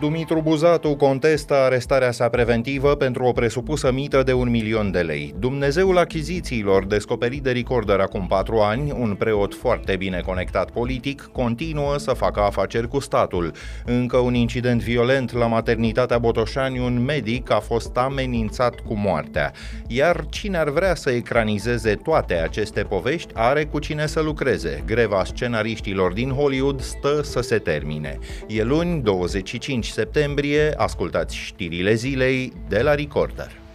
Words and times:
Dumitru 0.00 0.40
Buzatu 0.40 0.94
contestă 0.96 1.54
arestarea 1.54 2.10
sa 2.10 2.28
preventivă 2.28 2.94
pentru 2.94 3.24
o 3.24 3.32
presupusă 3.32 3.92
mită 3.92 4.22
de 4.22 4.32
un 4.32 4.50
milion 4.50 4.90
de 4.90 5.00
lei. 5.00 5.34
Dumnezeul 5.38 5.98
achizițiilor, 5.98 6.84
descoperit 6.84 7.42
de 7.42 7.50
Recorder 7.50 8.00
acum 8.00 8.26
patru 8.26 8.58
ani, 8.58 8.92
un 8.92 9.14
preot 9.14 9.54
foarte 9.54 9.96
bine 9.96 10.20
conectat 10.20 10.70
politic, 10.70 11.30
continuă 11.32 11.98
să 11.98 12.12
facă 12.12 12.40
afaceri 12.40 12.88
cu 12.88 12.98
statul. 12.98 13.52
Încă 13.84 14.16
un 14.16 14.34
incident 14.34 14.82
violent 14.82 15.32
la 15.32 15.46
maternitatea 15.46 16.18
Botoșani, 16.18 16.78
un 16.78 17.04
medic 17.04 17.50
a 17.50 17.60
fost 17.60 17.96
amenințat 17.96 18.74
cu 18.74 18.94
moartea. 18.94 19.52
Iar 19.86 20.26
cine 20.28 20.56
ar 20.58 20.70
vrea 20.70 20.94
să 20.94 21.10
ecranizeze 21.10 21.94
toate 21.94 22.34
aceste 22.34 22.82
povești, 22.82 23.32
are 23.34 23.64
cu 23.64 23.78
cine 23.78 24.06
să 24.06 24.20
lucreze. 24.20 24.82
Greva 24.86 25.24
scenariștilor 25.24 26.12
din 26.12 26.30
Hollywood 26.30 26.80
stă 26.80 27.22
să 27.22 27.40
se 27.40 27.58
termine. 27.58 28.18
E 28.46 28.62
luni, 28.62 29.00
25 29.00 29.86
septembrie, 29.92 30.74
ascultați 30.76 31.36
știrile 31.36 31.94
zilei 31.94 32.52
de 32.68 32.82
la 32.82 32.94
Recorder. 32.94 33.67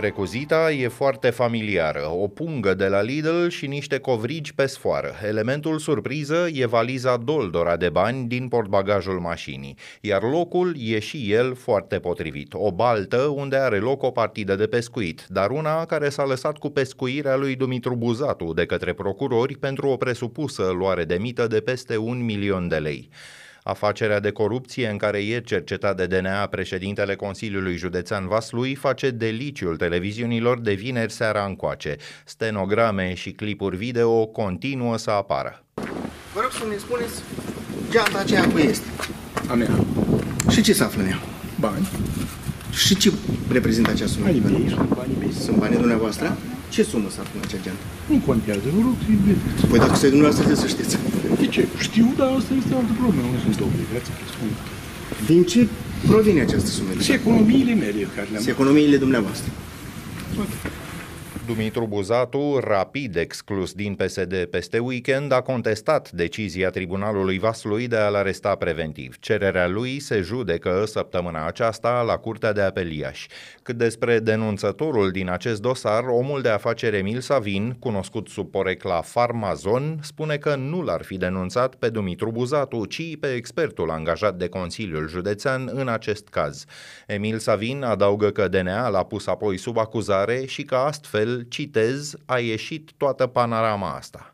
Recuzita 0.00 0.70
e 0.70 0.88
foarte 0.88 1.30
familiară, 1.30 2.10
o 2.12 2.28
pungă 2.28 2.74
de 2.74 2.86
la 2.86 3.02
Lidl 3.02 3.46
și 3.48 3.66
niște 3.66 3.98
covrigi 3.98 4.54
pe 4.54 4.66
sfoară. 4.66 5.12
Elementul 5.26 5.78
surpriză 5.78 6.48
e 6.52 6.66
valiza 6.66 7.16
doldora 7.16 7.76
de 7.76 7.88
bani 7.88 8.28
din 8.28 8.48
portbagajul 8.48 9.20
mașinii, 9.20 9.76
iar 10.00 10.22
locul 10.22 10.74
e 10.78 10.98
și 10.98 11.32
el 11.32 11.54
foarte 11.54 11.98
potrivit. 11.98 12.52
O 12.54 12.72
baltă 12.72 13.16
unde 13.16 13.56
are 13.56 13.78
loc 13.78 14.02
o 14.02 14.10
partidă 14.10 14.54
de 14.54 14.66
pescuit, 14.66 15.26
dar 15.28 15.50
una 15.50 15.84
care 15.84 16.08
s-a 16.08 16.24
lăsat 16.24 16.58
cu 16.58 16.68
pescuirea 16.70 17.36
lui 17.36 17.56
Dumitru 17.56 17.96
Buzatu 17.96 18.52
de 18.52 18.66
către 18.66 18.92
procurori 18.92 19.56
pentru 19.56 19.88
o 19.88 19.96
presupusă 19.96 20.70
luare 20.78 21.04
de 21.04 21.16
mită 21.20 21.46
de 21.46 21.60
peste 21.60 21.96
un 21.96 22.24
milion 22.24 22.68
de 22.68 22.76
lei. 22.76 23.08
Afacerea 23.64 24.20
de 24.20 24.30
corupție 24.30 24.88
în 24.88 24.96
care 24.96 25.18
e 25.18 25.40
cercetat 25.40 25.96
de 25.96 26.06
DNA 26.06 26.46
președintele 26.46 27.14
Consiliului 27.14 27.76
Județean 27.76 28.28
Vaslui 28.28 28.74
face 28.74 29.10
deliciul 29.10 29.76
televiziunilor 29.76 30.60
de 30.60 30.72
vineri 30.72 31.12
seara 31.12 31.44
încoace. 31.44 31.96
Stenograme 32.24 33.14
și 33.14 33.30
clipuri 33.30 33.76
video 33.76 34.26
continuă 34.26 34.96
să 34.96 35.10
apară. 35.10 35.64
Vă 36.34 36.40
rog 36.40 36.50
să 36.50 36.64
ne 36.68 36.76
spuneți 36.76 37.22
geanta 37.90 38.18
aceea 38.18 38.48
cu 38.48 38.58
este. 38.58 38.86
A 39.48 39.54
mea. 39.54 39.70
Și 40.50 40.62
ce 40.62 40.72
se 40.72 40.82
află 40.82 41.02
în 41.02 41.08
ea? 41.08 41.18
Bani. 41.60 41.88
Și 42.70 42.96
ce 42.96 43.12
reprezintă 43.50 43.90
acea 43.90 44.06
sumă? 44.06 44.24
Banii 44.24 44.40
mei 44.40 44.68
sunt 44.68 44.94
banii 44.94 45.16
mei. 45.18 45.32
Sunt 45.32 45.56
banii 45.56 45.78
dumneavoastră? 45.78 46.36
Ce 46.74 46.82
sumă 46.90 47.08
s-a 47.14 47.22
în 47.36 47.42
acea 47.46 47.60
geantă? 47.64 47.84
Nu 48.10 48.16
contează, 48.28 48.66
vă 48.76 48.80
rog 48.86 48.96
să-i 49.04 49.18
vedeți. 49.26 49.62
Păi 49.70 49.78
dacă 49.82 49.94
sunteți 49.98 50.14
dumneavoastră, 50.16 50.42
trebuie 50.48 50.64
să 50.66 50.70
știți. 50.74 50.94
De 51.42 51.46
ce? 51.54 51.62
Știu, 51.86 52.06
dar 52.18 52.28
asta 52.38 52.52
este 52.60 52.72
altă 52.80 52.94
problemă. 53.02 53.28
Nu 53.34 53.38
sunt 53.46 53.58
obligați 53.68 54.06
să 54.08 54.12
spun. 54.34 54.50
Din 55.30 55.40
ce 55.52 55.60
provine 56.10 56.40
această 56.46 56.70
sumă? 56.76 56.90
Și 57.06 57.12
economiile 57.20 57.74
mele 57.82 58.00
care 58.16 58.28
le-am... 58.30 58.42
Și 58.44 58.50
economiile 58.56 58.96
dumneavoastră. 59.04 59.50
Dumitru 61.46 61.86
Buzatu, 61.86 62.58
rapid 62.60 63.16
exclus 63.16 63.72
din 63.72 63.94
PSD 63.94 64.44
peste 64.44 64.78
weekend, 64.78 65.32
a 65.32 65.40
contestat 65.40 66.10
decizia 66.10 66.70
Tribunalului 66.70 67.38
Vaslui 67.38 67.88
de 67.88 67.96
a-l 67.96 68.14
aresta 68.14 68.54
preventiv. 68.54 69.16
Cererea 69.20 69.68
lui 69.68 70.00
se 70.00 70.20
judecă 70.20 70.84
săptămâna 70.86 71.46
aceasta 71.46 72.02
la 72.02 72.16
Curtea 72.16 72.52
de 72.52 72.60
Apel 72.60 72.92
Iași. 72.92 73.28
Cât 73.62 73.76
despre 73.76 74.18
denunțătorul 74.18 75.10
din 75.10 75.30
acest 75.30 75.60
dosar, 75.60 76.04
omul 76.04 76.42
de 76.42 76.48
afaceri 76.48 76.96
Emil 76.96 77.20
Savin, 77.20 77.76
cunoscut 77.78 78.28
sub 78.28 78.50
porecla 78.50 79.00
Farmazon, 79.00 79.98
spune 80.02 80.36
că 80.36 80.54
nu 80.54 80.82
l-ar 80.82 81.02
fi 81.02 81.16
denunțat 81.16 81.74
pe 81.74 81.88
Dumitru 81.88 82.30
Buzatu, 82.30 82.84
ci 82.84 83.16
pe 83.20 83.34
expertul 83.34 83.90
angajat 83.90 84.36
de 84.36 84.48
Consiliul 84.48 85.08
Județean 85.08 85.70
în 85.72 85.88
acest 85.88 86.28
caz. 86.28 86.64
Emil 87.06 87.38
Savin 87.38 87.82
adaugă 87.82 88.30
că 88.30 88.48
DNA 88.48 88.88
l-a 88.88 89.04
pus 89.04 89.26
apoi 89.26 89.56
sub 89.56 89.78
acuzare 89.78 90.44
și 90.46 90.62
că 90.62 90.74
astfel 90.74 91.41
citez, 91.48 92.14
a 92.26 92.38
ieșit 92.38 92.90
toată 92.96 93.26
panorama 93.26 93.94
asta. 93.94 94.31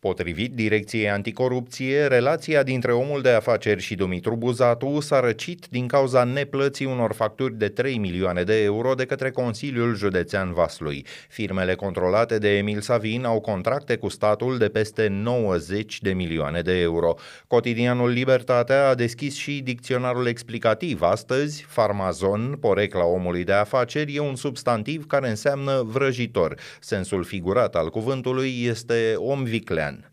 Potrivit 0.00 0.54
Direcției 0.54 1.10
Anticorupție, 1.10 2.06
relația 2.06 2.62
dintre 2.62 2.92
omul 2.92 3.22
de 3.22 3.28
afaceri 3.28 3.82
și 3.82 3.94
Dumitru 3.94 4.36
Buzatu 4.36 5.00
s-a 5.00 5.20
răcit 5.20 5.66
din 5.70 5.86
cauza 5.86 6.24
neplății 6.24 6.86
unor 6.86 7.12
facturi 7.12 7.58
de 7.58 7.68
3 7.68 7.98
milioane 7.98 8.42
de 8.42 8.62
euro 8.62 8.94
de 8.94 9.04
către 9.04 9.30
Consiliul 9.30 9.96
Județean 9.96 10.52
Vaslui. 10.52 11.06
Firmele 11.28 11.74
controlate 11.74 12.38
de 12.38 12.56
Emil 12.56 12.80
Savin 12.80 13.24
au 13.24 13.40
contracte 13.40 13.96
cu 13.96 14.08
statul 14.08 14.58
de 14.58 14.68
peste 14.68 15.08
90 15.08 16.00
de 16.00 16.12
milioane 16.12 16.60
de 16.60 16.80
euro. 16.80 17.14
Cotidianul 17.46 18.10
Libertatea 18.10 18.88
a 18.88 18.94
deschis 18.94 19.36
și 19.36 19.60
dicționarul 19.60 20.26
explicativ 20.26 21.02
astăzi. 21.02 21.64
Farmazon, 21.68 22.56
porecla 22.60 23.04
omului 23.04 23.44
de 23.44 23.52
afaceri, 23.52 24.14
e 24.14 24.20
un 24.20 24.36
substantiv 24.36 25.06
care 25.06 25.28
înseamnă 25.28 25.82
vrăjitor. 25.86 26.54
Sensul 26.80 27.24
figurat 27.24 27.74
al 27.74 27.90
cuvântului 27.90 28.64
este 28.64 29.14
om 29.16 29.42
viclean 29.42 29.87
an. 29.88 30.04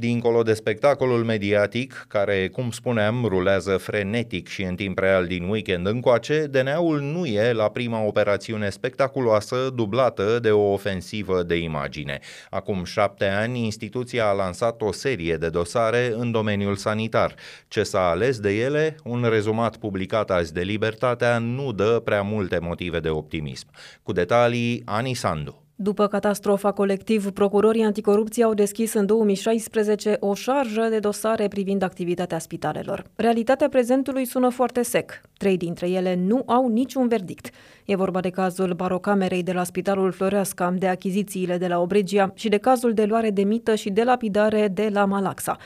Dincolo 0.00 0.42
de 0.42 0.54
spectacolul 0.54 1.24
mediatic, 1.24 2.04
care, 2.08 2.48
cum 2.48 2.70
spuneam, 2.70 3.24
rulează 3.28 3.76
frenetic 3.76 4.48
și 4.48 4.62
în 4.62 4.74
timp 4.74 4.98
real 4.98 5.26
din 5.26 5.48
weekend 5.48 5.86
încoace, 5.86 6.46
DNA-ul 6.46 7.00
nu 7.00 7.26
e 7.26 7.52
la 7.52 7.68
prima 7.68 8.02
operațiune 8.02 8.70
spectaculoasă 8.70 9.70
dublată 9.74 10.38
de 10.42 10.50
o 10.50 10.72
ofensivă 10.72 11.42
de 11.42 11.56
imagine. 11.56 12.18
Acum 12.50 12.84
șapte 12.84 13.26
ani, 13.26 13.64
instituția 13.64 14.26
a 14.26 14.32
lansat 14.32 14.82
o 14.82 14.92
serie 14.92 15.36
de 15.36 15.48
dosare 15.48 16.12
în 16.16 16.30
domeniul 16.30 16.76
sanitar. 16.76 17.34
Ce 17.68 17.82
s-a 17.82 18.08
ales 18.08 18.38
de 18.38 18.50
ele, 18.50 18.96
un 19.04 19.26
rezumat 19.30 19.76
publicat 19.76 20.30
azi 20.30 20.52
de 20.52 20.60
Libertatea, 20.60 21.38
nu 21.38 21.72
dă 21.72 22.00
prea 22.04 22.22
multe 22.22 22.58
motive 22.58 23.00
de 23.00 23.08
optimism. 23.08 23.66
Cu 24.02 24.12
detalii, 24.12 24.82
Ani 24.84 25.14
Sandu. 25.14 25.69
După 25.82 26.06
catastrofa 26.06 26.72
colectiv, 26.72 27.30
procurorii 27.30 27.82
anticorupție 27.82 28.44
au 28.44 28.54
deschis 28.54 28.92
în 28.92 29.06
2016 29.06 30.16
o 30.18 30.34
șarjă 30.34 30.86
de 30.90 30.98
dosare 30.98 31.48
privind 31.48 31.82
activitatea 31.82 32.38
spitalelor. 32.38 33.04
Realitatea 33.16 33.68
prezentului 33.68 34.24
sună 34.24 34.48
foarte 34.48 34.82
sec. 34.82 35.20
Trei 35.38 35.56
dintre 35.56 35.88
ele 35.88 36.14
nu 36.14 36.42
au 36.46 36.68
niciun 36.68 37.08
verdict. 37.08 37.50
E 37.84 37.96
vorba 37.96 38.20
de 38.20 38.30
cazul 38.30 38.72
barocamerei 38.72 39.42
de 39.42 39.52
la 39.52 39.64
Spitalul 39.64 40.12
Floreasca, 40.12 40.74
de 40.78 40.88
achizițiile 40.88 41.58
de 41.58 41.66
la 41.66 41.80
Obregia 41.80 42.32
și 42.34 42.48
de 42.48 42.56
cazul 42.56 42.92
de 42.92 43.04
luare 43.04 43.30
de 43.30 43.42
mită 43.42 43.74
și 43.74 43.90
de 43.90 44.02
lapidare 44.02 44.68
de 44.68 44.88
la 44.92 45.04
Malaxa. 45.04 45.56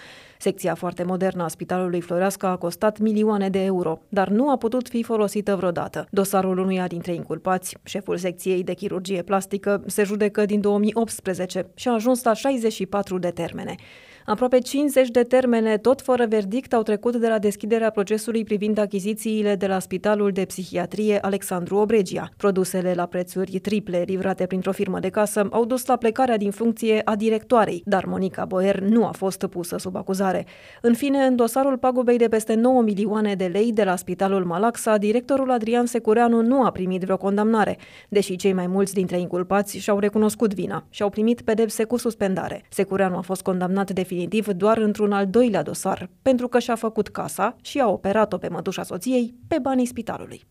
Secția 0.44 0.74
foarte 0.74 1.02
modernă 1.02 1.42
a 1.42 1.48
Spitalului 1.48 2.00
Floreasca 2.00 2.48
a 2.48 2.56
costat 2.56 2.98
milioane 2.98 3.48
de 3.48 3.64
euro, 3.64 4.00
dar 4.08 4.28
nu 4.28 4.50
a 4.50 4.56
putut 4.56 4.88
fi 4.88 5.02
folosită 5.02 5.56
vreodată. 5.56 6.06
Dosarul 6.10 6.58
unuia 6.58 6.86
dintre 6.86 7.14
inculpați, 7.14 7.76
șeful 7.84 8.16
secției 8.16 8.62
de 8.62 8.74
chirurgie 8.74 9.22
plastică, 9.22 9.82
se 9.86 10.02
judecă 10.02 10.44
din 10.44 10.60
2018 10.60 11.66
și 11.74 11.88
a 11.88 11.92
ajuns 11.92 12.22
la 12.22 12.32
64 12.32 13.18
de 13.18 13.30
termene. 13.30 13.74
Aproape 14.26 14.58
50 14.58 15.08
de 15.08 15.22
termene, 15.22 15.78
tot 15.78 16.02
fără 16.02 16.26
verdict, 16.26 16.72
au 16.72 16.82
trecut 16.82 17.16
de 17.16 17.28
la 17.28 17.38
deschiderea 17.38 17.90
procesului 17.90 18.44
privind 18.44 18.78
achizițiile 18.78 19.54
de 19.54 19.66
la 19.66 19.78
Spitalul 19.78 20.30
de 20.30 20.44
Psihiatrie 20.44 21.18
Alexandru 21.20 21.76
Obregia. 21.76 22.28
Produsele 22.36 22.94
la 22.94 23.06
prețuri 23.06 23.58
triple 23.58 24.04
livrate 24.06 24.46
printr-o 24.46 24.72
firmă 24.72 24.98
de 25.00 25.08
casă 25.08 25.48
au 25.50 25.64
dus 25.64 25.86
la 25.86 25.96
plecarea 25.96 26.36
din 26.36 26.50
funcție 26.50 27.00
a 27.04 27.16
directoarei, 27.16 27.82
dar 27.84 28.04
Monica 28.04 28.44
Boer 28.44 28.80
nu 28.80 29.06
a 29.06 29.10
fost 29.10 29.46
pusă 29.46 29.76
sub 29.78 29.96
acuzare. 29.96 30.33
În 30.80 30.94
fine, 30.94 31.18
în 31.18 31.36
dosarul 31.36 31.78
pagubei 31.78 32.18
de 32.18 32.28
peste 32.28 32.54
9 32.54 32.82
milioane 32.82 33.34
de 33.34 33.44
lei 33.44 33.72
de 33.72 33.84
la 33.84 33.96
Spitalul 33.96 34.44
Malaxa, 34.44 34.96
directorul 34.96 35.50
Adrian 35.50 35.86
Secureanu 35.86 36.42
nu 36.42 36.64
a 36.64 36.70
primit 36.70 37.02
vreo 37.02 37.16
condamnare, 37.16 37.78
deși 38.08 38.36
cei 38.36 38.52
mai 38.52 38.66
mulți 38.66 38.94
dintre 38.94 39.18
inculpați 39.18 39.78
și-au 39.78 39.98
recunoscut 39.98 40.54
vina 40.54 40.84
și 40.90 41.02
au 41.02 41.10
primit 41.10 41.40
pedepse 41.40 41.84
cu 41.84 41.96
suspendare. 41.96 42.64
Secureanu 42.68 43.16
a 43.16 43.20
fost 43.20 43.42
condamnat 43.42 43.86
de 43.86 43.92
definitiv 43.92 44.46
doar 44.46 44.78
într-un 44.78 45.12
al 45.12 45.26
doilea 45.26 45.62
dosar, 45.62 46.10
pentru 46.22 46.48
că 46.48 46.58
și-a 46.58 46.74
făcut 46.74 47.08
casa 47.08 47.56
și 47.62 47.80
a 47.80 47.88
operat-o 47.88 48.38
pe 48.38 48.48
mătușa 48.48 48.82
soției 48.82 49.34
pe 49.48 49.58
banii 49.62 49.86
spitalului. 49.86 50.42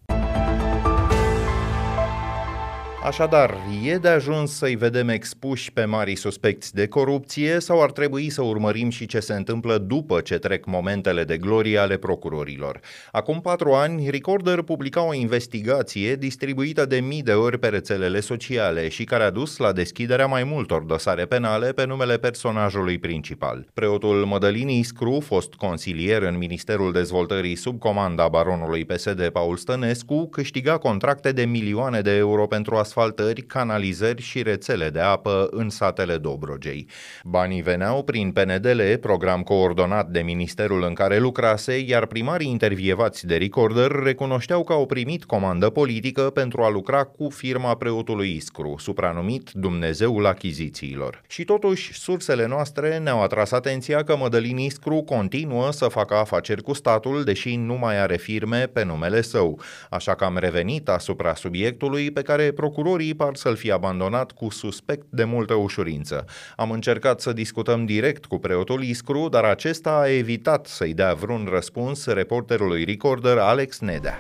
Așadar, 3.06 3.58
e 3.86 3.98
de 3.98 4.08
ajuns 4.08 4.52
să-i 4.58 4.76
vedem 4.76 5.10
expuși 5.10 5.72
pe 5.72 5.86
mari 5.86 6.16
suspecți 6.16 6.74
de 6.74 6.88
corupție 6.88 7.60
sau 7.60 7.82
ar 7.82 7.92
trebui 7.92 8.30
să 8.30 8.42
urmărim 8.42 8.90
și 8.90 9.06
ce 9.06 9.20
se 9.20 9.34
întâmplă 9.34 9.78
după 9.78 10.22
ce 10.22 10.38
trec 10.38 10.66
momentele 10.66 11.24
de 11.24 11.38
glorie 11.38 11.78
ale 11.78 11.98
procurorilor? 11.98 12.80
Acum 13.12 13.42
patru 13.42 13.72
ani, 13.72 14.10
Recorder 14.10 14.62
publica 14.62 15.08
o 15.08 15.14
investigație 15.14 16.16
distribuită 16.16 16.86
de 16.86 17.00
mii 17.00 17.22
de 17.22 17.34
ori 17.34 17.60
pe 17.60 17.68
rețelele 17.68 18.20
sociale 18.20 18.90
și 18.90 19.04
care 19.04 19.24
a 19.24 19.30
dus 19.30 19.58
la 19.58 19.72
deschiderea 19.72 20.26
mai 20.26 20.44
multor 20.44 20.82
dosare 20.82 21.26
penale 21.26 21.72
pe 21.72 21.86
numele 21.86 22.18
personajului 22.18 23.00
principal. 23.00 23.68
Preotul 23.74 24.26
Mădălin 24.26 24.70
Iscru, 24.70 25.20
fost 25.20 25.54
consilier 25.54 26.22
în 26.22 26.38
Ministerul 26.38 26.92
Dezvoltării 26.92 27.56
sub 27.56 27.80
comanda 27.80 28.28
baronului 28.28 28.86
PSD 28.86 29.30
Paul 29.30 29.58
Stănescu, 29.58 30.30
câștiga 30.30 30.78
contracte 30.78 31.32
de 31.32 31.46
milioane 31.46 32.02
de 32.02 32.16
euro 32.16 32.48
pentru 32.48 32.76
a 32.76 32.84
asfaltări, 32.94 33.42
canalizări 33.42 34.22
și 34.22 34.42
rețele 34.42 34.90
de 34.90 35.00
apă 35.00 35.48
în 35.52 35.70
satele 35.70 36.18
Dobrogei. 36.18 36.88
Banii 37.24 37.62
veneau 37.62 38.04
prin 38.04 38.32
PNDL, 38.32 38.82
program 39.02 39.42
coordonat 39.42 40.10
de 40.10 40.20
ministerul 40.20 40.84
în 40.84 40.94
care 40.94 41.20
lucrase, 41.20 41.80
iar 41.80 42.06
primarii 42.06 42.50
intervievați 42.50 43.26
de 43.26 43.38
Recorder 43.38 43.92
recunoșteau 43.92 44.64
că 44.64 44.74
au 44.74 44.86
primit 44.86 45.24
comandă 45.24 45.70
politică 45.70 46.22
pentru 46.22 46.62
a 46.62 46.70
lucra 46.70 47.04
cu 47.04 47.30
firma 47.30 47.76
preotului 47.76 48.36
Iscru, 48.36 48.76
supranumit 48.80 49.50
Dumnezeul 49.54 50.26
achizițiilor. 50.26 51.22
Și 51.28 51.44
totuși, 51.44 51.94
sursele 51.94 52.48
noastre 52.48 52.98
ne-au 52.98 53.22
atras 53.22 53.52
atenția 53.52 54.04
că 54.04 54.18
Mădălin 54.18 54.58
Iscru 54.58 55.02
continuă 55.02 55.72
să 55.72 55.88
facă 55.88 56.16
afaceri 56.16 56.62
cu 56.62 56.74
statul, 56.74 57.24
deși 57.24 57.56
nu 57.56 57.74
mai 57.74 58.00
are 58.00 58.18
firme 58.18 58.68
pe 58.74 58.84
numele 58.84 59.22
său. 59.22 59.60
Așa 59.90 60.16
că 60.16 60.24
am 60.24 60.38
revenit 60.38 60.90
asupra 60.90 61.36
subiectului 61.36 62.12
pe 62.12 62.22
care 62.22 62.52
procurorii 62.84 63.16
par 63.16 63.36
să-l 63.36 63.56
fi 63.56 63.72
abandonat 63.72 64.32
cu 64.32 64.50
suspect 64.50 65.06
de 65.10 65.24
multă 65.24 65.54
ușurință. 65.54 66.26
Am 66.56 66.72
încercat 66.72 67.22
să 67.22 67.34
discutăm 67.34 67.86
direct 67.86 68.26
cu 68.26 68.38
preotul 68.38 68.84
Iscru, 68.84 69.28
dar 69.30 69.44
acesta 69.44 69.90
a 69.90 70.10
evitat 70.10 70.66
să-i 70.66 70.94
dea 70.94 71.14
vreun 71.14 71.48
răspuns 71.52 72.06
reporterului 72.06 72.84
Recorder 72.84 73.38
Alex 73.38 73.80
Nedea. 73.80 74.20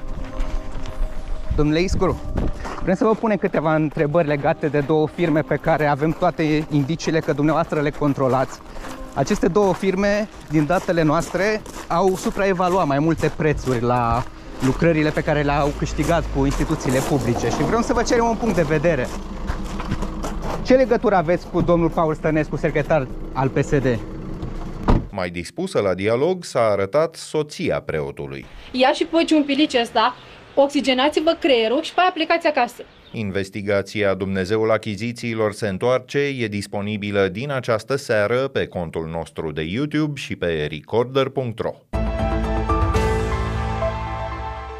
Domnule 1.55 1.81
Iscuru, 1.81 2.21
vrem 2.83 2.95
să 2.95 3.03
vă 3.03 3.13
punem 3.13 3.37
câteva 3.37 3.75
întrebări 3.75 4.27
legate 4.27 4.67
de 4.67 4.79
două 4.79 5.07
firme 5.07 5.41
pe 5.41 5.55
care 5.55 5.85
avem 5.85 6.11
toate 6.11 6.67
indiciile 6.69 7.19
că 7.19 7.33
dumneavoastră 7.33 7.81
le 7.81 7.89
controlați. 7.89 8.59
Aceste 9.13 9.47
două 9.47 9.73
firme, 9.73 10.27
din 10.49 10.65
datele 10.65 11.01
noastre, 11.01 11.61
au 11.87 12.15
supraevaluat 12.15 12.87
mai 12.87 12.99
multe 12.99 13.31
prețuri 13.37 13.81
la 13.81 14.23
lucrările 14.65 15.09
pe 15.09 15.21
care 15.21 15.41
le-au 15.41 15.73
câștigat 15.77 16.23
cu 16.35 16.45
instituțiile 16.45 16.99
publice 16.99 17.47
și 17.47 17.63
vreau 17.63 17.81
să 17.81 17.93
vă 17.93 18.03
cerem 18.03 18.25
un 18.25 18.35
punct 18.35 18.55
de 18.55 18.61
vedere. 18.61 19.07
Ce 20.65 20.73
legătură 20.73 21.15
aveți 21.15 21.47
cu 21.49 21.61
domnul 21.61 21.89
Paul 21.89 22.15
Stănescu, 22.15 22.55
secretar 22.55 23.07
al 23.33 23.49
PSD? 23.49 23.99
Mai 25.11 25.29
dispusă 25.29 25.79
la 25.79 25.93
dialog 25.93 26.43
s-a 26.43 26.59
arătat 26.59 27.15
soția 27.15 27.81
preotului. 27.81 28.45
Ia 28.71 28.91
și 28.91 29.05
păci 29.05 29.31
un 29.31 29.43
pilici 29.43 29.73
ăsta, 29.81 30.15
oxigenați-vă 30.55 31.37
creierul 31.39 31.81
și 31.81 31.93
pe 31.93 32.01
aia 32.01 32.11
plecați 32.13 32.47
acasă. 32.47 32.83
Investigația 33.11 34.13
Dumnezeul 34.13 34.71
Achizițiilor 34.71 35.51
se 35.51 35.67
întoarce 35.67 36.19
e 36.19 36.47
disponibilă 36.47 37.27
din 37.27 37.51
această 37.51 37.95
seară 37.95 38.47
pe 38.47 38.67
contul 38.67 39.07
nostru 39.07 39.51
de 39.51 39.61
YouTube 39.61 40.19
și 40.19 40.35
pe 40.35 40.67
recorder.ro. 40.69 41.73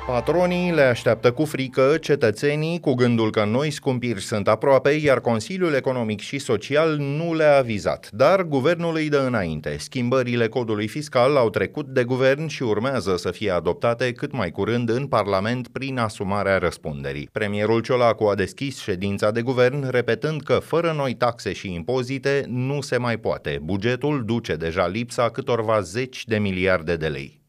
Patronii 0.08 0.72
le 0.72 0.82
așteaptă 0.82 1.32
cu 1.32 1.46
frică, 1.46 1.98
cetățenii 2.02 2.80
cu 2.80 2.94
gândul 2.94 3.32
că 3.32 3.44
noi 3.46 3.72
scumpiri 3.72 4.22
sunt 4.22 4.48
aproape, 4.48 4.90
iar 4.90 5.20
Consiliul 5.20 5.74
Economic 5.74 6.20
și 6.20 6.40
Social 6.40 6.96
nu 6.98 7.34
le-a 7.34 7.58
avizat. 7.58 8.10
Dar 8.12 8.42
guvernul 8.42 8.96
îi 8.96 9.10
dă 9.10 9.24
înainte. 9.28 9.78
Schimbările 9.78 10.48
codului 10.48 10.88
fiscal 10.88 11.38
au 11.38 11.50
trecut 11.50 11.86
de 11.86 12.04
guvern 12.04 12.48
și 12.48 12.64
urmează 12.64 13.18
să 13.18 13.32
fie 13.32 13.52
adoptate 13.52 14.12
cât 14.12 14.32
mai 14.32 14.52
curând 14.52 14.90
în 14.90 15.08
Parlament 15.08 15.68
prin 15.68 15.98
asumarea 15.98 16.58
răspunderii. 16.58 17.30
Premierul 17.32 17.82
Ciolacu 17.82 18.24
a 18.24 18.36
deschis 18.36 18.82
ședința 18.82 19.32
de 19.32 19.42
guvern 19.42 19.90
repetând 19.90 20.42
că 20.42 20.54
fără 20.54 20.94
noi 20.96 21.14
taxe 21.14 21.54
și 21.54 21.74
impozite 21.74 22.46
nu 22.48 22.82
se 22.82 22.98
mai 22.98 23.18
poate. 23.18 23.60
Bugetul 23.62 24.24
duce 24.26 24.56
deja 24.56 24.88
lipsa 24.88 25.30
câtorva 25.30 25.80
zeci 25.80 26.26
de 26.26 26.38
miliarde 26.38 26.96
de 26.96 27.08
lei. 27.08 27.42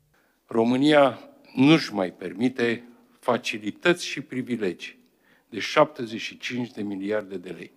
România 0.47 1.19
nu-și 1.55 1.95
mai 1.95 2.13
permite 2.13 2.89
facilități 3.19 4.07
și 4.07 4.21
privilegii 4.21 4.99
de 5.49 5.59
75 5.59 6.71
de 6.71 6.83
miliarde 6.83 7.37
de 7.37 7.51
lei, 7.51 7.73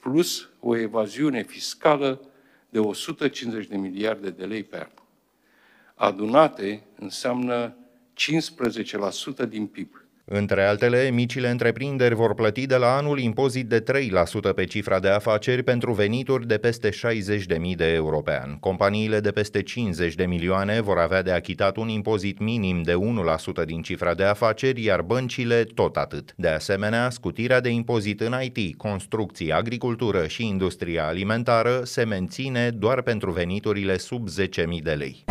plus 0.00 0.48
o 0.60 0.76
evaziune 0.76 1.42
fiscală 1.42 2.30
de 2.68 2.78
150 2.78 3.66
de 3.66 3.76
miliarde 3.76 4.30
de 4.30 4.44
lei 4.44 4.62
pe 4.64 4.76
an. 4.76 4.90
Adunate 5.94 6.86
înseamnă 6.98 7.76
15% 9.44 9.48
din 9.48 9.66
PIB. 9.66 10.05
Între 10.28 10.64
altele, 10.64 11.10
micile 11.10 11.50
întreprinderi 11.50 12.14
vor 12.14 12.34
plăti 12.34 12.66
de 12.66 12.76
la 12.76 12.96
anul 12.96 13.18
impozit 13.18 13.68
de 13.68 13.82
3% 14.50 14.54
pe 14.54 14.64
cifra 14.64 14.98
de 15.00 15.08
afaceri 15.08 15.62
pentru 15.62 15.92
venituri 15.92 16.46
de 16.46 16.58
peste 16.58 16.88
60.000 16.88 17.74
de 17.76 17.92
euro 17.92 18.20
pe 18.20 18.40
an. 18.42 18.56
Companiile 18.58 19.20
de 19.20 19.30
peste 19.30 19.62
50 19.62 20.14
de 20.14 20.24
milioane 20.24 20.80
vor 20.80 20.98
avea 20.98 21.22
de 21.22 21.30
achitat 21.30 21.76
un 21.76 21.88
impozit 21.88 22.38
minim 22.38 22.82
de 22.82 22.94
1% 23.62 23.64
din 23.64 23.82
cifra 23.82 24.14
de 24.14 24.24
afaceri, 24.24 24.84
iar 24.84 25.02
băncile 25.02 25.64
tot 25.64 25.96
atât. 25.96 26.32
De 26.36 26.48
asemenea, 26.48 27.10
scutirea 27.10 27.60
de 27.60 27.68
impozit 27.68 28.20
în 28.20 28.34
IT, 28.42 28.76
construcții, 28.76 29.52
agricultură 29.52 30.26
și 30.26 30.46
industria 30.46 31.06
alimentară 31.06 31.80
se 31.84 32.04
menține 32.04 32.70
doar 32.70 33.02
pentru 33.02 33.30
veniturile 33.30 33.96
sub 33.96 34.28
10.000 34.28 34.82
de 34.82 34.92
lei. 34.92 35.24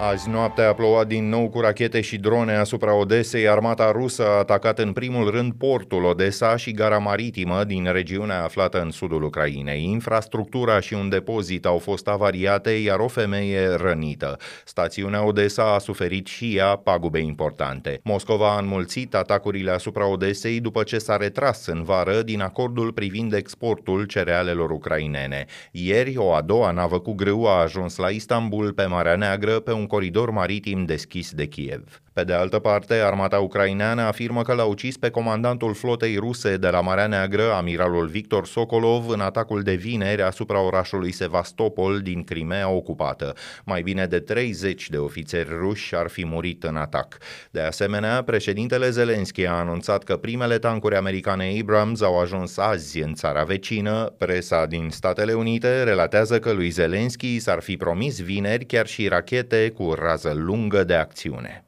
Azi 0.00 0.30
noaptea 0.30 0.68
a 0.68 0.72
plouat 0.72 1.06
din 1.06 1.28
nou 1.28 1.48
cu 1.48 1.60
rachete 1.60 2.00
și 2.00 2.16
drone 2.16 2.56
asupra 2.56 2.94
Odesei. 2.94 3.48
Armata 3.48 3.90
rusă 3.90 4.26
a 4.26 4.38
atacat 4.38 4.78
în 4.78 4.92
primul 4.92 5.30
rând 5.30 5.52
portul 5.52 6.04
Odessa 6.04 6.56
și 6.56 6.72
gara 6.72 6.98
maritimă 6.98 7.64
din 7.64 7.88
regiunea 7.92 8.44
aflată 8.44 8.80
în 8.80 8.90
sudul 8.90 9.22
Ucrainei. 9.22 9.84
Infrastructura 9.84 10.80
și 10.80 10.94
un 10.94 11.08
depozit 11.08 11.66
au 11.66 11.78
fost 11.78 12.08
avariate, 12.08 12.70
iar 12.70 12.98
o 12.98 13.08
femeie 13.08 13.68
rănită. 13.68 14.36
Stațiunea 14.64 15.24
Odessa 15.24 15.74
a 15.74 15.78
suferit 15.78 16.26
și 16.26 16.56
ea 16.56 16.76
pagube 16.76 17.18
importante. 17.18 18.00
Moscova 18.04 18.54
a 18.56 18.60
înmulțit 18.60 19.14
atacurile 19.14 19.70
asupra 19.70 20.06
Odesei 20.06 20.60
după 20.60 20.82
ce 20.82 20.98
s-a 20.98 21.16
retras 21.16 21.66
în 21.66 21.82
vară 21.82 22.22
din 22.22 22.40
acordul 22.40 22.92
privind 22.92 23.32
exportul 23.32 24.04
cerealelor 24.04 24.70
ucrainene. 24.70 25.44
Ieri, 25.70 26.16
o 26.16 26.32
a 26.32 26.40
doua 26.40 26.70
navă 26.70 27.00
cu 27.00 27.14
grâu 27.14 27.46
a 27.46 27.60
ajuns 27.60 27.96
la 27.96 28.08
Istanbul 28.08 28.72
pe 28.72 28.84
Marea 28.84 29.16
Neagră 29.16 29.60
pe 29.60 29.72
un 29.72 29.86
coridor 29.88 30.32
maritim 30.32 30.86
deschis 30.86 31.34
de 31.34 31.48
Kiev. 31.48 31.98
Pe 32.18 32.24
de 32.24 32.32
altă 32.32 32.58
parte, 32.58 32.94
armata 32.94 33.38
ucraineană 33.38 34.02
afirmă 34.02 34.42
că 34.42 34.52
l-a 34.52 34.64
ucis 34.64 34.96
pe 34.96 35.10
comandantul 35.10 35.74
flotei 35.74 36.16
ruse 36.16 36.56
de 36.56 36.68
la 36.68 36.80
Marea 36.80 37.06
Neagră, 37.06 37.52
amiralul 37.52 38.06
Victor 38.06 38.46
Sokolov, 38.46 39.08
în 39.08 39.20
atacul 39.20 39.62
de 39.62 39.74
vineri 39.74 40.22
asupra 40.22 40.60
orașului 40.60 41.12
Sevastopol 41.12 42.00
din 42.00 42.24
Crimea 42.24 42.68
ocupată. 42.68 43.34
Mai 43.64 43.82
bine 43.82 44.06
de 44.06 44.18
30 44.18 44.88
de 44.90 44.96
ofițeri 44.96 45.48
ruși 45.48 45.94
ar 45.94 46.08
fi 46.08 46.26
murit 46.26 46.64
în 46.64 46.76
atac. 46.76 47.16
De 47.50 47.60
asemenea, 47.60 48.22
președintele 48.22 48.90
Zelensky 48.90 49.46
a 49.46 49.52
anunțat 49.52 50.04
că 50.04 50.16
primele 50.16 50.58
tancuri 50.58 50.96
americane 50.96 51.56
Abrams 51.60 52.02
au 52.02 52.20
ajuns 52.20 52.56
azi 52.56 53.00
în 53.00 53.14
țara 53.14 53.42
vecină. 53.42 54.14
Presa 54.18 54.66
din 54.66 54.88
Statele 54.90 55.32
Unite 55.32 55.82
relatează 55.82 56.38
că 56.38 56.52
lui 56.52 56.68
Zelensky 56.68 57.38
s-ar 57.38 57.60
fi 57.60 57.76
promis 57.76 58.20
vineri 58.20 58.64
chiar 58.64 58.86
și 58.86 59.08
rachete 59.08 59.70
cu 59.70 59.92
rază 59.92 60.32
lungă 60.34 60.84
de 60.84 60.94
acțiune. 60.94 61.67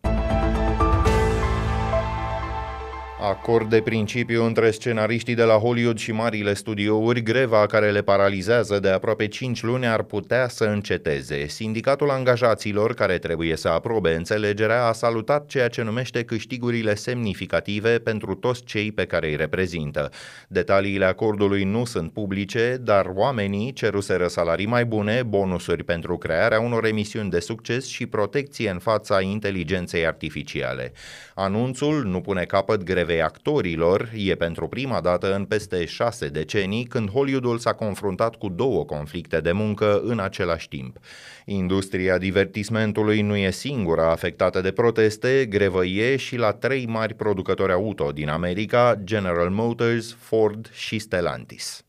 Acord 3.22 3.68
de 3.70 3.80
principiu 3.80 4.44
între 4.44 4.70
scenariștii 4.70 5.34
de 5.34 5.42
la 5.42 5.54
Hollywood 5.54 5.98
și 5.98 6.12
marile 6.12 6.54
studiouri, 6.54 7.22
greva 7.22 7.66
care 7.66 7.90
le 7.90 8.02
paralizează 8.02 8.78
de 8.78 8.88
aproape 8.88 9.26
5 9.26 9.62
luni 9.62 9.86
ar 9.86 10.02
putea 10.02 10.48
să 10.48 10.64
înceteze. 10.64 11.46
Sindicatul 11.46 12.10
angajaților, 12.10 12.94
care 12.94 13.18
trebuie 13.18 13.56
să 13.56 13.68
aprobe 13.68 14.14
înțelegerea, 14.14 14.86
a 14.86 14.92
salutat 14.92 15.46
ceea 15.46 15.68
ce 15.68 15.82
numește 15.82 16.22
câștigurile 16.22 16.94
semnificative 16.94 17.98
pentru 17.98 18.34
toți 18.34 18.64
cei 18.64 18.92
pe 18.92 19.04
care 19.04 19.28
îi 19.28 19.36
reprezintă. 19.36 20.10
Detaliile 20.48 21.04
acordului 21.04 21.64
nu 21.64 21.84
sunt 21.84 22.12
publice, 22.12 22.76
dar 22.80 23.06
oamenii 23.14 23.72
ceruseră 23.72 24.26
salarii 24.26 24.66
mai 24.66 24.84
bune, 24.84 25.22
bonusuri 25.22 25.84
pentru 25.84 26.16
crearea 26.16 26.60
unor 26.60 26.84
emisiuni 26.84 27.30
de 27.30 27.40
succes 27.40 27.86
și 27.86 28.06
protecție 28.06 28.70
în 28.70 28.78
fața 28.78 29.20
inteligenței 29.20 30.06
artificiale. 30.06 30.92
Anunțul 31.34 32.04
nu 32.04 32.20
pune 32.20 32.44
capăt 32.44 32.82
greve 32.82 33.08
grevei 33.10 33.24
actorilor 33.24 34.10
e 34.14 34.34
pentru 34.34 34.68
prima 34.68 35.00
dată 35.00 35.34
în 35.34 35.44
peste 35.44 35.84
șase 35.84 36.28
decenii 36.28 36.84
când 36.84 37.10
Hollywoodul 37.10 37.58
s-a 37.58 37.72
confruntat 37.72 38.36
cu 38.36 38.48
două 38.48 38.84
conflicte 38.84 39.40
de 39.40 39.52
muncă 39.52 40.00
în 40.04 40.18
același 40.18 40.68
timp. 40.68 40.96
Industria 41.44 42.18
divertismentului 42.18 43.20
nu 43.20 43.36
e 43.36 43.50
singura 43.50 44.10
afectată 44.10 44.60
de 44.60 44.70
proteste, 44.70 45.46
grevă 45.48 45.84
e 45.84 46.16
și 46.16 46.36
la 46.36 46.52
trei 46.52 46.86
mari 46.86 47.14
producători 47.14 47.72
auto 47.72 48.10
din 48.12 48.28
America, 48.28 49.00
General 49.04 49.50
Motors, 49.50 50.16
Ford 50.18 50.70
și 50.72 50.98
Stellantis. 50.98 51.84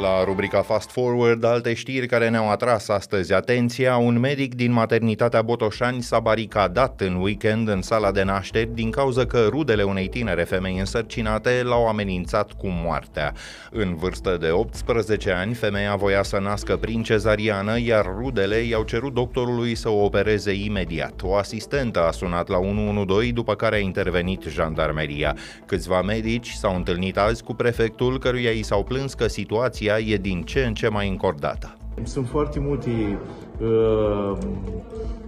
La 0.00 0.24
rubrica 0.24 0.62
Fast 0.62 0.90
Forward, 0.90 1.44
alte 1.44 1.74
știri 1.74 2.06
care 2.06 2.28
ne-au 2.28 2.50
atras 2.50 2.88
astăzi 2.88 3.32
atenția, 3.32 3.96
un 3.96 4.18
medic 4.18 4.54
din 4.54 4.72
maternitatea 4.72 5.42
Botoșani 5.42 6.02
s-a 6.02 6.18
baricadat 6.18 7.00
în 7.00 7.14
weekend 7.14 7.68
în 7.68 7.82
sala 7.82 8.12
de 8.12 8.22
nașteri 8.22 8.74
din 8.74 8.90
cauza 8.90 9.26
că 9.26 9.46
rudele 9.48 9.82
unei 9.82 10.08
tinere 10.08 10.42
femei 10.42 10.78
însărcinate 10.78 11.62
l-au 11.62 11.86
amenințat 11.88 12.52
cu 12.52 12.68
moartea. 12.68 13.32
În 13.70 13.96
vârstă 13.96 14.36
de 14.40 14.50
18 14.50 15.32
ani, 15.32 15.54
femeia 15.54 15.94
voia 15.96 16.22
să 16.22 16.38
nască 16.38 16.76
prin 16.76 17.02
cezariană, 17.02 17.80
iar 17.80 18.04
rudele 18.18 18.56
i-au 18.56 18.82
cerut 18.82 19.14
doctorului 19.14 19.74
să 19.74 19.88
o 19.88 20.04
opereze 20.04 20.52
imediat. 20.52 21.20
O 21.22 21.34
asistentă 21.34 22.06
a 22.06 22.10
sunat 22.10 22.48
la 22.48 22.58
112, 22.58 23.32
după 23.32 23.54
care 23.54 23.76
a 23.76 23.78
intervenit 23.78 24.42
jandarmeria. 24.48 25.36
Câțiva 25.66 26.02
medici 26.02 26.50
s-au 26.50 26.74
întâlnit 26.76 27.18
azi 27.18 27.42
cu 27.42 27.54
prefectul, 27.54 28.18
căruia 28.18 28.50
i 28.50 28.62
s-au 28.62 28.84
plâns 28.84 29.14
că 29.14 29.26
situația 29.26 29.80
situația 29.82 30.12
e 30.14 30.16
din 30.16 30.42
ce 30.42 30.64
în 30.64 30.74
ce 30.74 30.88
mai 30.88 31.08
încordată. 31.08 31.76
Sunt 32.02 32.28
foarte 32.28 32.58
multe 32.60 33.18
uh, 33.60 34.38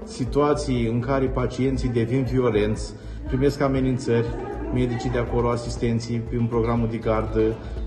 situații 0.04 0.86
în 0.86 1.00
care 1.00 1.26
pacienții 1.26 1.88
devin 1.88 2.22
violenți, 2.22 2.92
primesc 3.26 3.60
amenințări, 3.60 4.26
medicii 4.74 5.10
de 5.10 5.18
acolo, 5.18 5.48
asistenții, 5.48 6.22
în 6.38 6.46
programul 6.46 6.88
de 6.90 6.96
gardă, 6.96 7.40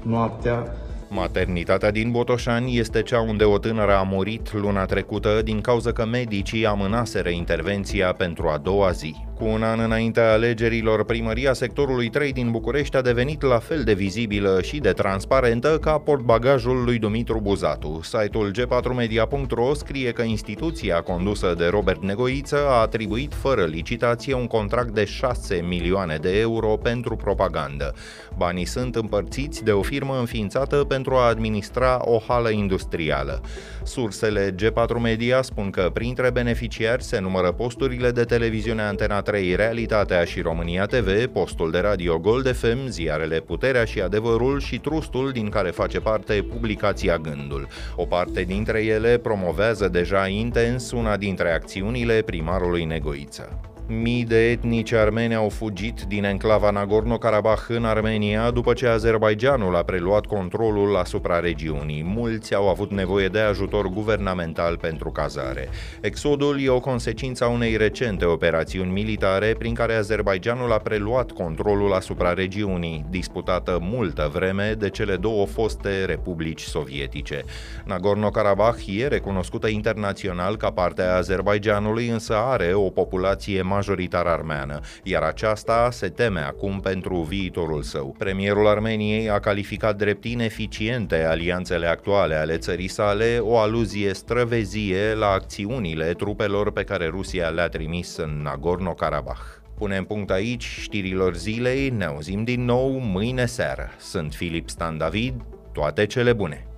noaptea, 0.04 0.76
Maternitatea 1.10 1.92
din 1.92 2.12
Botoșani 2.12 2.78
este 2.78 3.02
cea 3.02 3.22
unde 3.22 3.44
o 3.44 3.58
tânără 3.58 3.96
a 3.96 4.02
murit 4.02 4.54
luna 4.54 4.86
trecută 4.86 5.42
din 5.44 5.62
cauza 5.62 5.92
că 5.92 6.06
medicii 6.06 6.66
amânaseră 6.66 7.30
intervenția 7.30 8.14
pentru 8.14 8.48
a 8.48 8.58
doua 8.58 8.92
zi. 8.92 9.16
Cu 9.38 9.46
un 9.46 9.64
an 9.64 9.80
înaintea 9.80 10.32
alegerilor, 10.32 11.06
primăria 11.06 11.54
sectorului 11.54 12.10
3 12.10 12.34
din 12.34 12.52
București 12.52 12.96
a 12.96 13.02
devenit 13.02 13.42
la 13.42 13.60
fel 13.60 13.84
de 13.84 13.94
vizibilă 13.94 14.62
și 14.62 14.80
de 14.80 14.92
transparentă 14.92 15.78
ca 15.82 15.98
portbagajul 15.98 16.84
lui 16.84 16.98
Dumitru 17.00 17.40
Buzatu. 17.40 18.00
Site-ul 18.04 18.52
g4media.ro 18.52 19.74
scrie 19.74 20.12
că 20.12 20.22
instituția 20.22 21.02
condusă 21.02 21.54
de 21.58 21.66
Robert 21.66 22.04
Negoiță 22.04 22.58
a 22.68 22.82
atribuit 22.82 23.34
fără 23.34 23.64
licitație 23.64 24.34
un 24.34 24.48
contract 24.48 24.90
de 24.90 25.06
6 25.06 25.66
milioane 25.68 26.18
de 26.22 26.40
euro 26.40 26.68
pentru 26.68 27.16
propagandă. 27.16 27.94
Banii 28.38 28.66
sunt 28.66 28.96
împărțiți 28.96 29.64
de 29.64 29.72
o 29.72 29.82
firmă 29.82 30.18
înființată 30.20 30.76
pentru 30.76 30.97
a 31.06 31.28
administra 31.28 32.00
o 32.02 32.22
hală 32.28 32.50
industrială. 32.50 33.42
Sursele 33.84 34.56
G4 34.56 35.02
Media 35.02 35.42
spun 35.42 35.70
că 35.70 35.90
printre 35.94 36.30
beneficiari 36.30 37.04
se 37.04 37.20
numără 37.20 37.52
posturile 37.52 38.12
de 38.12 38.24
televiziune 38.24 38.82
Antena 38.82 39.22
3 39.22 39.56
Realitatea 39.56 40.24
și 40.24 40.42
România 40.42 40.86
TV, 40.86 41.26
postul 41.26 41.72
de 41.72 41.80
radio 41.80 42.20
Gold 42.20 42.56
FM, 42.56 42.88
ziarele 42.88 43.40
Puterea 43.40 43.86
și 43.86 44.02
Adevărul 44.02 44.60
și 44.60 44.80
trustul 44.80 45.32
din 45.32 45.50
care 45.50 45.70
face 45.70 46.00
parte 46.00 46.46
publicația 46.50 47.18
Gândul. 47.18 47.68
O 47.96 48.06
parte 48.06 48.42
dintre 48.42 48.84
ele 48.84 49.18
promovează 49.18 49.88
deja 49.88 50.28
intens 50.28 50.92
una 50.92 51.18
dintre 51.18 51.52
acțiunile 51.52 52.22
primarului 52.22 52.84
Negoiță. 52.84 53.60
Mii 53.90 54.24
de 54.24 54.52
etnici 54.52 54.92
armeni 54.92 55.36
au 55.36 55.50
fugit 55.50 56.02
din 56.08 56.24
enclava 56.24 56.72
Nagorno-Karabakh 56.72 57.66
în 57.68 57.86
Armenia 57.86 58.52
după 58.52 58.74
ce 58.74 58.88
Azerbaijanul 58.88 59.76
a 59.76 59.84
preluat 59.84 60.26
controlul 60.26 60.96
asupra 60.96 61.40
regiunii. 61.40 62.04
Mulți 62.04 62.56
au 62.56 62.70
avut 62.70 62.92
nevoie 62.92 63.28
de 63.28 63.40
ajutor 63.40 63.88
guvernamental 63.88 64.78
pentru 64.78 65.10
cazare. 65.10 65.70
Exodul 66.02 66.62
e 66.62 66.70
o 66.70 66.80
consecință 66.80 67.44
a 67.44 67.48
unei 67.48 67.78
recente 67.78 68.26
operațiuni 68.26 68.92
militare 68.92 69.56
prin 69.58 69.74
care 69.74 69.94
Azerbaijanul 69.94 70.72
a 70.72 70.78
preluat 70.78 71.32
controlul 71.32 71.94
asupra 71.94 72.34
regiunii, 72.34 73.06
disputată 73.10 73.78
multă 73.82 74.30
vreme 74.34 74.76
de 74.78 74.90
cele 74.90 75.16
două 75.16 75.46
foste 75.46 76.06
republici 76.06 76.62
sovietice. 76.62 77.44
Nagorno-Karabakh 77.86 78.86
e 78.98 79.08
recunoscută 79.08 79.68
internațional 79.68 80.58
ca 80.58 80.72
parte 80.72 81.02
a 81.02 81.16
Azerbaijanului, 81.16 82.08
însă 82.08 82.36
are 82.36 82.74
o 82.74 82.90
populație 82.90 83.62
mai 83.62 83.76
majoritar 83.78 84.26
armeană, 84.26 84.80
iar 85.04 85.22
aceasta 85.22 85.90
se 85.92 86.08
teme 86.10 86.40
acum 86.40 86.80
pentru 86.80 87.16
viitorul 87.16 87.82
său. 87.82 88.16
Premierul 88.18 88.68
Armeniei 88.68 89.30
a 89.30 89.40
calificat 89.40 89.96
drept 89.98 90.24
ineficiente 90.26 91.24
alianțele 91.24 91.88
actuale 91.88 92.36
ale 92.36 92.58
țării 92.58 92.88
sale, 92.88 93.38
o 93.42 93.58
aluzie 93.58 94.14
străvezie 94.14 95.14
la 95.14 95.28
acțiunile 95.28 96.14
trupelor 96.14 96.72
pe 96.72 96.84
care 96.84 97.08
Rusia 97.08 97.48
le-a 97.48 97.68
trimis 97.68 98.18
în 98.18 98.48
Nagorno-Karabakh. 98.48 99.46
Punem 99.78 100.04
punct 100.04 100.32
aici 100.32 100.64
știrilor 100.64 101.36
zilei, 101.36 101.90
ne 101.90 102.06
auzim 102.06 102.44
din 102.44 102.66
nou 102.66 102.90
mâine 102.90 103.46
seară. 103.46 103.90
Sunt 104.00 104.34
Filip 104.34 104.70
Stan 104.70 104.98
David, 104.98 105.34
toate 105.72 106.06
cele 106.06 106.34
bune! 106.34 106.77